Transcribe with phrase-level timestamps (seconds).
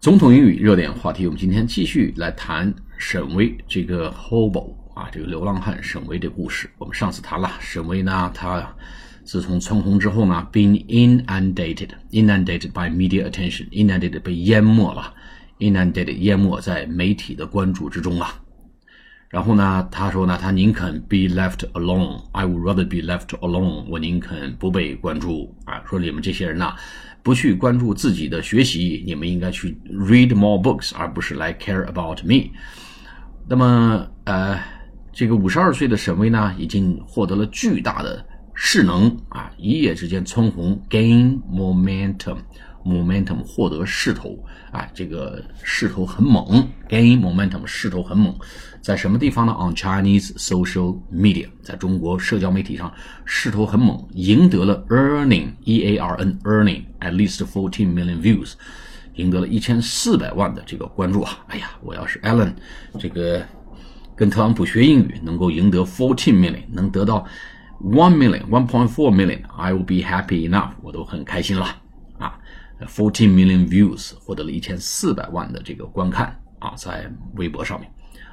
[0.00, 6.70] 总统英语热点话题，我们今天继续来谈沈巍这个 Hobo 啊，这个流浪汉沈巍的故事。
[6.78, 8.72] 我们上次谈了沈巍呢，他
[9.24, 15.12] 自从蹿红之后呢，been inundated inundated by media attention inundated 被淹没了
[15.58, 18.40] ，inundated 淹没在媒体的关注之中啊。
[19.28, 22.22] 然后呢，他说呢，他宁肯 be left alone.
[22.32, 23.84] I would rather be left alone.
[23.90, 25.82] 我宁肯不被关注啊。
[25.86, 26.74] 说你们这些人呐，
[27.22, 32.50] 不去关注自己的学习，你们应该去 read more books，而不是来 care about me。
[33.46, 34.58] 那么，呃，
[35.12, 38.24] 这个五十二岁的沈巍呢，已经获得了巨大的
[38.54, 42.38] 势能啊，一夜之间蹿红，gain momentum。
[42.88, 44.42] Momentum 获得势头
[44.72, 48.34] 啊，这个势头很猛，gain momentum 势头很猛，
[48.80, 52.92] 在什么地方呢？On Chinese social media，在中国社交媒体上
[53.24, 58.54] 势头很猛，赢得了 earning e a r n earning at least fourteen million views，
[59.14, 61.38] 赢得了一千四百万的这个关注啊！
[61.48, 62.52] 哎呀，我要是 Alan，
[62.98, 63.44] 这个
[64.16, 67.26] 跟特朗普学英语，能够赢得 fourteen million，能得到
[67.82, 71.66] one million one point four million，I will be happy enough，我都很开心了
[72.86, 77.90] ！Fourteen million views，获得了一千四百万的这个观看啊，在微博上面。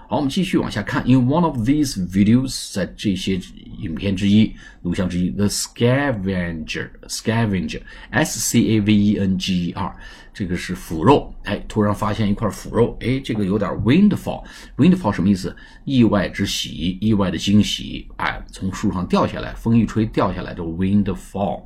[0.07, 1.03] 好，我们继续往下看。
[1.07, 3.39] In one of these videos，在这些
[3.79, 9.95] 影片之一、录像之一，The Scavenger，Scavenger，S C A V E N G E R，
[10.31, 11.33] 这个是腐肉。
[11.45, 15.55] 哎，突然发现一块腐肉，哎，这个有点 windfall，windfall 什么意思？
[15.85, 18.07] 意外之喜，意外的惊喜。
[18.17, 21.63] 哎，从树上掉下来，风一吹掉下来，就 windfall。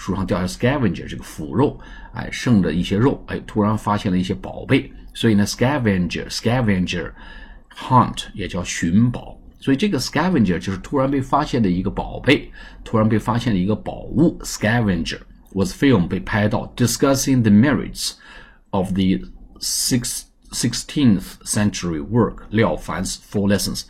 [0.00, 1.78] 树上掉下 scavenger 这个腐肉，
[2.12, 7.10] 哎，剩的一些肉，哎，突然发现了一些宝贝，所以呢，scavenger scavenger
[7.74, 12.50] hunt 也叫寻宝，所以这个 scavenger 就是突然被发现的一个宝贝，
[12.84, 14.38] 突然被发现的一个宝物。
[14.42, 15.20] scavenger
[15.52, 18.12] was film 被拍到 discussing the merits
[18.70, 19.18] of the
[19.60, 23.84] six sixteenth century work 廖凡 four lessons。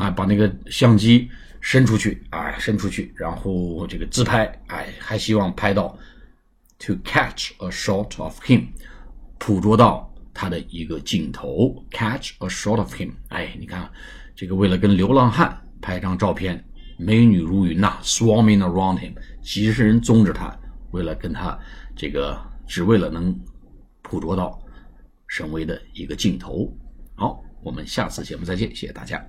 [0.00, 1.30] 啊，把那个相机
[1.60, 5.96] 伸出去啊，伸出去，然后这个自拍，哎，还希望拍到。
[6.86, 8.68] To catch a shot of him，
[9.38, 11.84] 捕捉到他的一个镜头。
[11.90, 13.90] Catch a shot of him，哎，你看，
[14.34, 16.64] 这个为了跟流浪汉拍张照片，
[16.96, 19.12] 美女如云呐，swarming around him，
[19.42, 20.58] 几十人宗着他，
[20.92, 21.58] 为了跟他
[21.94, 23.38] 这个，只为了能
[24.00, 24.58] 捕捉到
[25.26, 26.74] 沈巍的一个镜头。
[27.14, 29.22] 好，我们下次节目再见，谢谢大家。